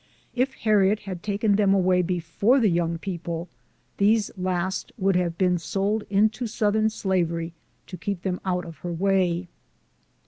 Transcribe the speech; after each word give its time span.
If 0.33 0.55
Harriet 0.55 1.01
had 1.01 1.21
taken 1.21 1.57
them 1.57 1.75
away 1.75 2.01
be 2.01 2.19
fore 2.19 2.59
the 2.59 2.69
young 2.71 2.97
people, 2.97 3.47
these 3.97 4.35
last 4.35 4.91
would 4.97 5.15
have 5.15 5.37
been 5.37 5.59
sold 5.59 6.05
into 6.09 6.47
Southern 6.47 6.89
slavery, 6.89 7.53
to 7.85 7.97
keep 7.97 8.23
them 8.23 8.41
out 8.43 8.65
of 8.65 8.79
her 8.79 8.91
way. 8.91 9.47